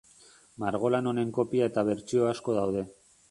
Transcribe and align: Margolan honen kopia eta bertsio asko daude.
Margolan 0.63 1.09
honen 1.11 1.35
kopia 1.39 1.69
eta 1.73 1.85
bertsio 1.91 2.27
asko 2.33 2.57
daude. 2.61 2.87